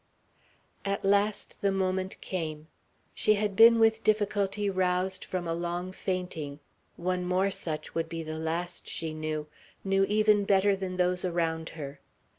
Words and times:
At 0.83 1.05
last 1.05 1.61
the 1.61 1.71
moment 1.71 2.19
came. 2.21 2.69
She 3.13 3.35
had 3.35 3.55
been 3.55 3.77
with 3.77 4.03
difficulty 4.03 4.67
roused 4.67 5.23
from 5.23 5.47
a 5.47 5.53
long 5.53 5.91
fainting; 5.91 6.59
one 6.97 7.23
more 7.23 7.51
such 7.51 7.93
would 7.93 8.09
be 8.09 8.23
the 8.23 8.39
last, 8.39 8.87
she 8.87 9.13
knew, 9.13 9.45
knew 9.83 10.03
even 10.05 10.43
better 10.43 10.75
than 10.75 10.97
those 10.97 11.23
around 11.23 11.69
her. 11.77 11.99